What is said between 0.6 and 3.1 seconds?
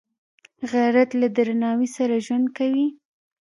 غیرت له درناوي سره ژوند کوي